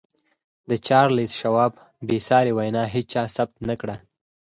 [0.69, 1.73] د چارليس شواب
[2.07, 3.95] بې ساري وينا هېچا ثبت نه کړه.